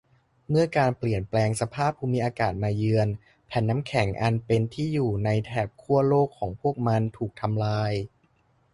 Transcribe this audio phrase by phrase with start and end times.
[0.49, 3.07] เมื่อการเปลี่ยนแปลงสภาพภูมิอากาศมาเยือน
[3.47, 7.93] แผ่นน้ำแข็งอันเป็นที่อยู่ในแถบขั้วโลกของพวกมันถูกทำลาย